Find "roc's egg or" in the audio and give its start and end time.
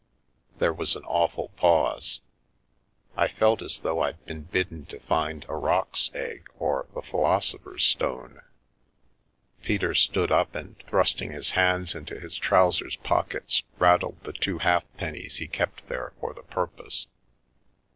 5.53-6.87